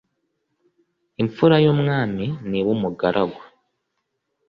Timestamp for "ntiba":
2.47-2.69